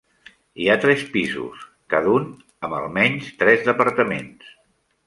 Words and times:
Hi 0.63 0.69
ha 0.71 0.77
tres 0.85 1.03
pisos, 1.17 1.67
cada 1.95 2.15
un 2.17 2.27
amb 2.69 2.79
almenys 2.81 3.31
tres 3.45 3.67
departaments. 3.73 4.55